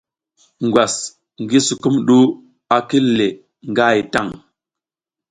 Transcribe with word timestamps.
Ngwas 0.65 0.95
ngi 1.41 1.57
sukumɗu 1.65 2.17
a 2.75 2.77
kil 2.87 3.05
le 3.17 3.27
nga 3.69 3.83
hay 3.89 4.01
tan. 4.13 4.29